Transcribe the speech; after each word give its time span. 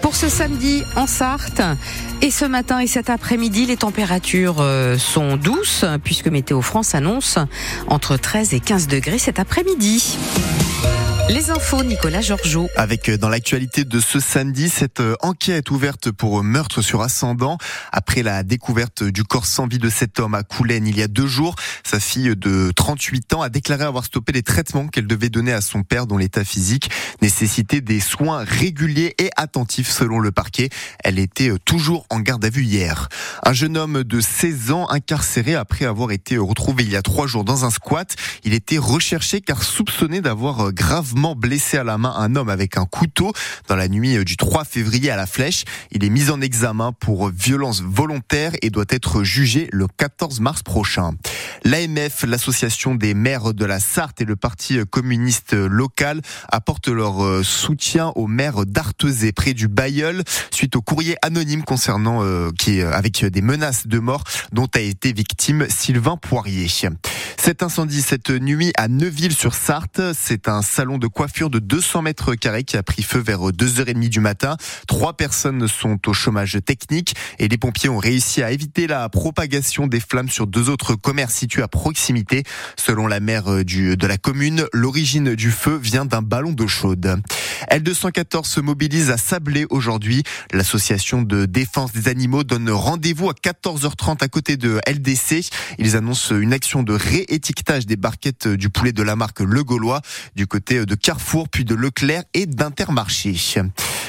pour 0.00 0.16
ce 0.16 0.28
samedi 0.28 0.82
en 0.96 1.06
Sarthe. 1.06 1.60
Et 2.22 2.30
ce 2.30 2.44
matin 2.44 2.80
et 2.80 2.86
cet 2.86 3.10
après-midi, 3.10 3.66
les 3.66 3.76
températures 3.76 4.60
euh, 4.60 4.96
sont 4.96 5.36
douces 5.36 5.84
puisque 6.04 6.28
Météo 6.28 6.62
France 6.62 6.94
annonce 6.94 7.38
entre 7.88 8.16
13 8.16 8.54
et 8.54 8.60
15 8.60 8.86
degrés 8.86 9.18
cet 9.18 9.38
après-midi. 9.38 10.16
Les 11.28 11.50
infos, 11.50 11.82
Nicolas 11.82 12.20
Georgeot. 12.20 12.68
Avec 12.76 13.08
euh, 13.08 13.18
dans 13.18 13.28
l'actualité 13.28 13.82
de 13.82 13.98
ce 13.98 14.20
samedi, 14.20 14.68
cette 14.68 15.00
euh, 15.00 15.16
enquête 15.22 15.72
ouverte 15.72 16.12
pour 16.12 16.44
meurtre 16.44 16.82
sur 16.82 17.00
ascendant. 17.00 17.58
Après 17.90 18.22
la 18.22 18.44
découverte 18.44 19.02
du 19.02 19.24
corps 19.24 19.46
sans 19.46 19.66
vie 19.66 19.80
de 19.80 19.88
cet 19.88 20.20
homme 20.20 20.34
à 20.34 20.44
Coulennes 20.44 20.86
il 20.86 20.96
y 20.96 21.02
a 21.02 21.08
deux 21.08 21.26
jours, 21.26 21.56
sa 21.82 21.98
fille 21.98 22.36
de 22.36 22.70
38 22.76 23.34
ans 23.34 23.42
a 23.42 23.48
déclaré 23.48 23.82
avoir 23.82 24.04
stoppé 24.04 24.30
les 24.30 24.44
traitements 24.44 24.86
qu'elle 24.86 25.08
devait 25.08 25.28
donner 25.28 25.52
à 25.52 25.60
son 25.60 25.82
père 25.82 26.06
dont 26.06 26.16
l'état 26.16 26.44
physique 26.44 26.90
nécessitait 27.20 27.80
des 27.80 27.98
soins 27.98 28.44
réguliers 28.44 29.16
et 29.18 29.30
attentifs 29.36 29.90
selon 29.90 30.20
le 30.20 30.30
parquet. 30.30 30.68
Elle 31.02 31.18
était 31.18 31.50
euh, 31.50 31.58
toujours 31.58 32.06
en 32.08 32.20
garde 32.20 32.44
à 32.44 32.50
vue 32.50 32.62
hier. 32.62 33.08
Un 33.42 33.52
jeune 33.52 33.76
homme 33.76 34.04
de 34.04 34.20
16 34.20 34.70
ans 34.70 34.88
incarcéré 34.90 35.56
après 35.56 35.86
avoir 35.86 36.12
été 36.12 36.38
retrouvé 36.38 36.84
il 36.84 36.90
y 36.90 36.96
a 36.96 37.02
trois 37.02 37.26
jours 37.26 37.42
dans 37.42 37.64
un 37.64 37.70
squat. 37.70 38.14
Il 38.44 38.54
était 38.54 38.78
recherché 38.78 39.40
car 39.40 39.64
soupçonné 39.64 40.20
d'avoir 40.20 40.72
gravement 40.72 41.15
blessé 41.34 41.78
à 41.78 41.84
la 41.84 41.98
main 41.98 42.14
un 42.16 42.36
homme 42.36 42.48
avec 42.48 42.76
un 42.76 42.84
couteau 42.84 43.32
dans 43.68 43.76
la 43.76 43.88
nuit 43.88 44.22
du 44.24 44.36
3 44.36 44.64
février 44.64 45.10
à 45.10 45.16
la 45.16 45.26
Flèche. 45.26 45.64
Il 45.90 46.04
est 46.04 46.10
mis 46.10 46.30
en 46.30 46.40
examen 46.40 46.92
pour 46.92 47.30
violence 47.30 47.82
volontaire 47.82 48.52
et 48.62 48.70
doit 48.70 48.84
être 48.90 49.24
jugé 49.24 49.68
le 49.72 49.86
14 49.88 50.40
mars 50.40 50.62
prochain. 50.62 51.12
L'AMF, 51.64 52.24
l'association 52.26 52.94
des 52.94 53.14
maires 53.14 53.54
de 53.54 53.64
la 53.64 53.80
Sarthe 53.80 54.20
et 54.20 54.24
le 54.24 54.36
parti 54.36 54.78
communiste 54.90 55.54
local 55.54 56.20
apportent 56.48 56.88
leur 56.88 57.24
euh, 57.24 57.42
soutien 57.42 58.12
aux 58.14 58.26
maires 58.26 58.66
d'Artezé 58.66 59.32
près 59.32 59.54
du 59.54 59.68
Bayeul 59.68 60.22
suite 60.50 60.76
au 60.76 60.82
courrier 60.82 61.16
anonyme 61.22 61.64
concernant 61.64 62.22
euh, 62.22 62.50
qui 62.58 62.82
avec 62.82 63.24
des 63.24 63.42
menaces 63.42 63.86
de 63.86 63.98
mort 63.98 64.24
dont 64.52 64.68
a 64.74 64.80
été 64.80 65.12
victime 65.12 65.66
Sylvain 65.68 66.16
Poirier. 66.16 66.68
Cet 67.38 67.62
incendie 67.62 68.02
cette 68.02 68.30
nuit 68.30 68.72
à 68.76 68.88
Neuville-sur-Sarthe, 68.88 70.00
c'est 70.14 70.48
un 70.48 70.62
salon 70.62 70.98
de 70.98 71.06
coiffure 71.06 71.48
de 71.48 71.58
200 71.58 72.02
mètres 72.02 72.34
carrés 72.34 72.64
qui 72.64 72.76
a 72.76 72.82
pris 72.82 73.02
feu 73.02 73.20
vers 73.20 73.40
2h30 73.50 74.08
du 74.08 74.20
matin. 74.20 74.56
Trois 74.88 75.16
personnes 75.16 75.68
sont 75.68 75.98
au 76.08 76.12
chômage 76.12 76.58
technique 76.64 77.14
et 77.38 77.46
les 77.46 77.56
pompiers 77.56 77.88
ont 77.88 77.98
réussi 77.98 78.42
à 78.42 78.50
éviter 78.50 78.86
la 78.86 79.08
propagation 79.08 79.86
des 79.86 80.00
flammes 80.00 80.28
sur 80.28 80.46
deux 80.46 80.70
autres 80.70 80.96
commerces 80.96 81.34
situés 81.34 81.62
à 81.62 81.68
proximité. 81.68 82.42
Selon 82.76 83.06
la 83.06 83.20
maire 83.20 83.44
de 83.44 84.06
la 84.06 84.16
commune, 84.18 84.66
l'origine 84.72 85.34
du 85.34 85.50
feu 85.52 85.78
vient 85.80 86.04
d'un 86.04 86.22
ballon 86.22 86.52
d'eau 86.52 86.68
chaude. 86.68 87.20
L214 87.70 88.44
se 88.44 88.60
mobilise 88.60 89.10
à 89.10 89.16
Sablé 89.16 89.66
aujourd'hui. 89.70 90.24
L'association 90.52 91.22
de 91.22 91.46
défense 91.46 91.92
des 91.92 92.08
animaux 92.08 92.44
donne 92.44 92.70
rendez-vous 92.70 93.30
à 93.30 93.34
14h30 93.34 94.22
à 94.22 94.28
côté 94.28 94.56
de 94.56 94.80
LDC. 94.86 95.48
Ils 95.78 95.96
annoncent 95.96 96.34
une 96.34 96.52
action 96.52 96.82
de 96.82 96.94
réétiquetage 97.28 97.86
des 97.86 97.96
barquettes 97.96 98.48
du 98.48 98.70
poulet 98.70 98.92
de 98.92 99.02
la 99.02 99.16
marque 99.16 99.40
Le 99.40 99.64
Gaulois 99.64 100.00
du 100.34 100.46
côté 100.46 100.84
de 100.84 100.94
Carrefour, 100.94 101.48
puis 101.48 101.64
de 101.64 101.74
Leclerc 101.74 102.24
et 102.34 102.46
d'Intermarché. 102.46 103.36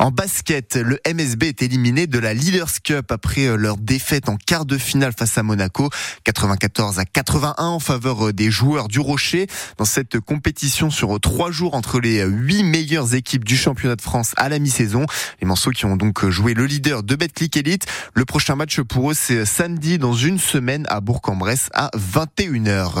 En 0.00 0.10
basket, 0.10 0.76
le 0.76 0.98
MSB 1.06 1.44
est 1.44 1.62
éliminé 1.62 2.06
de 2.06 2.18
la 2.18 2.34
Leaders 2.34 2.82
Cup 2.82 3.10
après 3.10 3.56
leur 3.56 3.76
défaite 3.76 4.28
en 4.28 4.36
quart 4.36 4.66
de 4.66 4.76
finale 4.76 5.12
face 5.16 5.38
à 5.38 5.42
Monaco, 5.42 5.90
94 6.24 6.98
à 6.98 7.04
81 7.04 7.64
en 7.64 7.80
faveur 7.80 8.32
des 8.32 8.50
joueurs 8.50 8.88
du 8.88 9.00
Rocher. 9.00 9.46
Dans 9.78 9.84
cette 9.84 10.20
compétition 10.20 10.90
sur 10.90 11.18
trois 11.20 11.50
jours 11.50 11.74
entre 11.74 12.00
les 12.00 12.22
huit 12.24 12.64
meilleures 12.64 13.14
équipes 13.14 13.44
du 13.44 13.56
championnat 13.56 13.96
de 13.96 14.02
France 14.02 14.32
à 14.36 14.48
la 14.48 14.58
mi-saison, 14.58 15.06
les 15.40 15.46
morceaux 15.46 15.70
qui 15.70 15.86
ont 15.86 15.96
donc 15.96 16.28
joué 16.28 16.54
le 16.54 16.66
leader 16.66 17.02
de 17.02 17.14
Betclic 17.14 17.56
Elite. 17.56 17.86
Le 18.14 18.24
prochain 18.24 18.56
match 18.56 18.80
pour 18.80 19.10
eux, 19.10 19.14
c'est 19.14 19.44
samedi 19.44 19.98
dans 19.98 20.14
une 20.14 20.38
semaine 20.38 20.86
à 20.88 21.00
Bourg-en-Bresse 21.00 21.70
à 21.72 21.90
21h. 21.96 22.97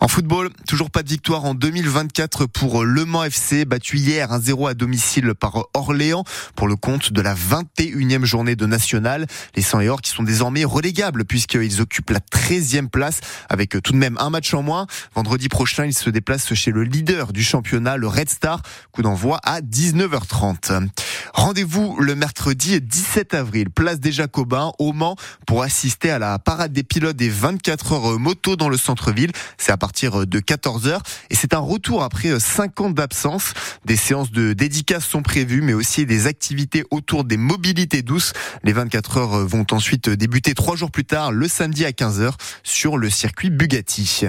En 0.00 0.08
football, 0.08 0.50
toujours 0.66 0.90
pas 0.90 1.02
de 1.02 1.08
victoire 1.08 1.44
en 1.44 1.54
2024 1.54 2.46
pour 2.46 2.84
Le 2.84 3.04
Mans 3.04 3.24
FC, 3.24 3.64
battu 3.64 3.96
hier 3.96 4.30
1-0 4.30 4.70
à 4.70 4.74
domicile 4.74 5.34
par 5.34 5.66
Orléans 5.74 6.24
pour 6.54 6.68
le 6.68 6.76
compte 6.76 7.12
de 7.12 7.20
la 7.20 7.34
21e 7.34 8.24
journée 8.24 8.54
de 8.54 8.66
National. 8.66 9.26
Les 9.56 9.62
100 9.62 9.80
et 9.80 9.88
Or 9.88 10.00
qui 10.00 10.10
sont 10.10 10.22
désormais 10.22 10.64
relégables 10.64 11.24
puisqu'ils 11.24 11.80
occupent 11.80 12.10
la 12.10 12.20
13e 12.20 12.88
place 12.88 13.20
avec 13.48 13.70
tout 13.82 13.92
de 13.92 13.98
même 13.98 14.16
un 14.18 14.30
match 14.30 14.54
en 14.54 14.62
moins. 14.62 14.86
Vendredi 15.14 15.48
prochain, 15.48 15.84
ils 15.84 15.94
se 15.94 16.10
déplacent 16.10 16.54
chez 16.54 16.70
le 16.70 16.84
leader 16.84 17.32
du 17.32 17.42
championnat, 17.42 17.96
le 17.96 18.06
Red 18.06 18.28
Star. 18.28 18.62
Coup 18.92 19.02
d'envoi 19.02 19.40
à 19.42 19.60
19h30. 19.60 20.88
Rendez-vous 21.34 21.96
le 22.00 22.14
mercredi 22.14 22.80
17 22.80 23.34
avril, 23.34 23.70
place 23.70 24.00
des 24.00 24.12
Jacobins, 24.12 24.72
au 24.78 24.92
Mans, 24.92 25.16
pour 25.46 25.62
assister 25.62 26.10
à 26.10 26.18
la 26.18 26.38
parade 26.38 26.72
des 26.72 26.82
pilotes 26.82 27.16
des 27.16 27.28
24 27.28 27.92
heures 27.92 28.18
moto 28.18 28.56
dans 28.56 28.68
le 28.68 28.76
centre-ville. 28.76 29.32
C'est 29.56 29.72
à 29.72 29.76
partir 29.76 30.26
de 30.26 30.40
14h 30.40 31.00
et 31.30 31.34
c'est 31.34 31.54
un 31.54 31.58
retour 31.58 32.02
après 32.02 32.38
5 32.38 32.80
ans 32.80 32.90
d'absence. 32.90 33.52
Des 33.84 33.96
séances 33.96 34.30
de 34.30 34.52
dédicaces 34.52 35.06
sont 35.06 35.22
prévues, 35.22 35.60
mais 35.60 35.74
aussi 35.74 36.06
des 36.06 36.26
activités 36.26 36.84
autour 36.90 37.24
des 37.24 37.36
mobilités 37.36 38.02
douces. 38.02 38.32
Les 38.62 38.72
24 38.72 39.16
heures 39.16 39.46
vont 39.46 39.66
ensuite 39.70 40.08
débuter 40.08 40.54
trois 40.54 40.76
jours 40.76 40.90
plus 40.90 41.04
tard, 41.04 41.32
le 41.32 41.48
samedi 41.48 41.84
à 41.84 41.90
15h, 41.90 42.32
sur 42.62 42.96
le 42.96 43.10
circuit 43.10 43.50
Bugatti. 43.50 44.26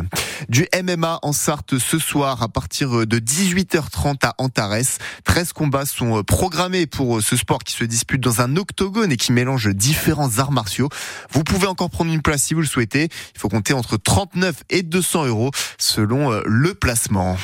Du 0.50 0.68
MMA 0.84 1.20
en 1.22 1.34
Sarthe 1.34 1.78
ce 1.78 2.00
soir 2.00 2.42
à 2.44 2.50
partir 2.50 3.08
de 3.08 3.20
18h30 3.20 4.26
à 4.26 4.36
Antares. 4.38 5.00
13 5.24 5.54
combats 5.54 5.86
sont 5.86 6.24
programmés 6.24 6.86
pour 6.90 7.22
ce 7.22 7.36
sport 7.36 7.60
qui 7.60 7.74
se 7.74 7.84
dispute 7.84 8.22
dans 8.22 8.42
un 8.42 8.56
octogone 8.58 9.12
et 9.12 9.18
qui 9.18 9.32
mélange 9.32 9.70
différents 9.70 10.40
arts 10.40 10.52
martiaux. 10.52 10.90
Vous 11.32 11.44
pouvez 11.44 11.68
encore 11.68 11.90
prendre 11.90 12.12
une 12.12 12.22
place 12.22 12.44
si 12.44 12.54
vous 12.54 12.62
le 12.62 12.68
souhaitez. 12.68 13.10
Il 13.36 13.40
faut 13.40 13.50
compter 13.50 13.74
entre 13.74 13.98
39 13.98 14.64
et 14.70 14.84
200 14.84 15.26
euros 15.26 15.52
selon 15.78 16.32
euh, 16.32 16.42
le 16.46 16.74
placement. 16.74 17.38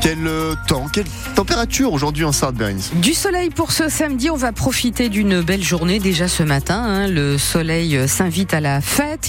Quel 0.00 0.26
euh, 0.26 0.54
temps, 0.68 0.86
quelle 0.92 1.08
température 1.34 1.92
aujourd'hui 1.92 2.24
en 2.24 2.32
Sarthe, 2.32 2.54
Du 2.94 3.14
soleil 3.14 3.50
pour 3.50 3.72
ce 3.72 3.88
samedi, 3.88 4.30
on 4.30 4.36
va 4.36 4.52
profiter 4.52 5.08
d'une 5.08 5.42
belle 5.42 5.62
journée 5.62 5.98
déjà 5.98 6.28
ce 6.28 6.44
matin. 6.44 6.80
Hein. 6.80 7.08
Le 7.08 7.36
soleil 7.36 7.96
euh, 7.96 8.06
s'invite 8.06 8.54
à 8.54 8.60
la 8.60 8.80
fête. 8.80 9.26